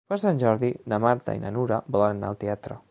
[0.11, 2.79] Per Sant Jordi na Marta i na Nura volen anar al teatre.